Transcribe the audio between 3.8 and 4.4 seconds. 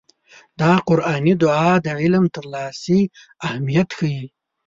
ښيي.